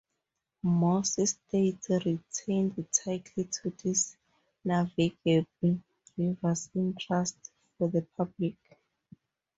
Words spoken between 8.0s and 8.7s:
public.